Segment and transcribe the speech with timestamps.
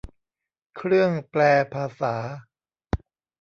[0.75, 1.41] เครื่องแปล
[1.73, 2.15] ภาษา